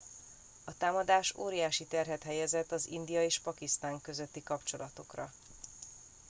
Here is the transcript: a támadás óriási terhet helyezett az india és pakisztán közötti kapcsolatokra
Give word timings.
a 0.65 0.77
támadás 0.77 1.33
óriási 1.35 1.85
terhet 1.85 2.23
helyezett 2.23 2.71
az 2.71 2.87
india 2.87 3.23
és 3.23 3.39
pakisztán 3.39 4.01
közötti 4.01 4.43
kapcsolatokra 4.43 5.31